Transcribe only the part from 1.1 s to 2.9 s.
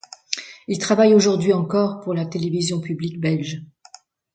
aujourd'hui encore pour la télévision